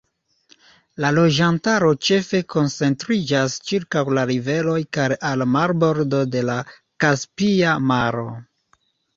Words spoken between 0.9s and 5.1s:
La loĝantaro ĉefe koncentriĝas ĉirkaŭ la riveroj kaj